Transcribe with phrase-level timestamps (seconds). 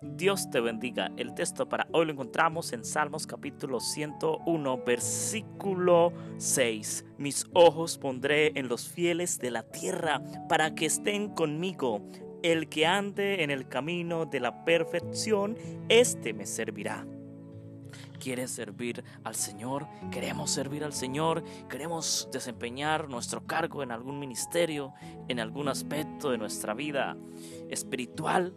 [0.00, 1.10] Dios te bendiga.
[1.16, 7.04] El texto para hoy lo encontramos en Salmos capítulo 101, versículo 6.
[7.18, 12.08] Mis ojos pondré en los fieles de la tierra para que estén conmigo.
[12.44, 15.56] El que ande en el camino de la perfección,
[15.88, 17.04] éste me servirá.
[18.20, 19.88] ¿Quieres servir al Señor?
[20.12, 21.42] ¿Queremos servir al Señor?
[21.68, 24.94] ¿Queremos desempeñar nuestro cargo en algún ministerio,
[25.26, 27.16] en algún aspecto de nuestra vida
[27.68, 28.54] espiritual?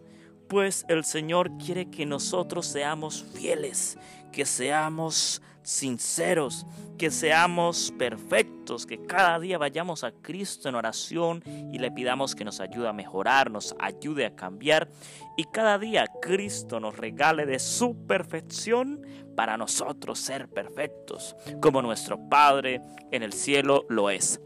[0.52, 3.96] Pues el Señor quiere que nosotros seamos fieles,
[4.32, 6.66] que seamos sinceros,
[6.98, 12.44] que seamos perfectos, que cada día vayamos a Cristo en oración y le pidamos que
[12.44, 14.90] nos ayude a mejorar, nos ayude a cambiar
[15.38, 22.28] y cada día Cristo nos regale de su perfección para nosotros ser perfectos, como nuestro
[22.28, 24.38] Padre en el cielo lo es.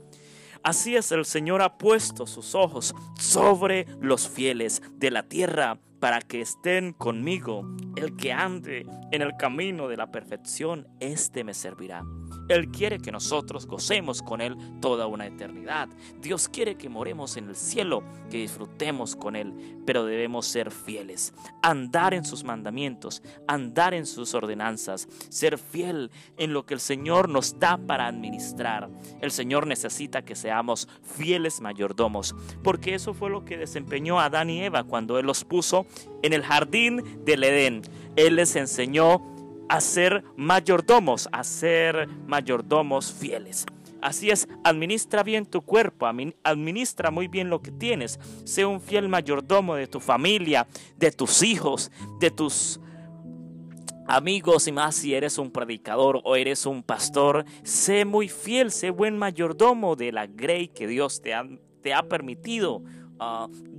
[0.63, 6.21] Así es, el Señor ha puesto sus ojos sobre los fieles de la tierra para
[6.21, 7.65] que estén conmigo.
[7.97, 12.05] El que ande en el camino de la perfección, éste me servirá.
[12.49, 15.89] Él quiere que nosotros gocemos con Él toda una eternidad.
[16.21, 21.35] Dios quiere que moremos en el cielo, que disfrutemos con Él, pero debemos ser fieles,
[21.63, 27.29] andar en sus mandamientos, andar en sus ordenanzas, ser fiel en lo que el Señor
[27.29, 28.89] nos da para administrar.
[29.21, 34.63] El Señor necesita que seamos fieles mayordomos, porque eso fue lo que desempeñó Adán y
[34.63, 35.87] Eva cuando Él los puso
[36.23, 37.83] en el jardín del Edén.
[38.17, 39.36] Él les enseñó
[39.69, 43.67] a ser mayordomos, a ser mayordomos fieles.
[44.03, 46.07] Así es, administra bien tu cuerpo,
[46.45, 48.21] administra muy bien lo que tienes.
[48.45, 52.81] Sé un fiel mayordomo de tu familia, de tus hijos, de tus
[54.07, 57.45] amigos y más si eres un predicador o eres un pastor.
[57.65, 61.45] Sé muy fiel, sé buen mayordomo de la grey que Dios te ha,
[61.83, 62.83] te ha permitido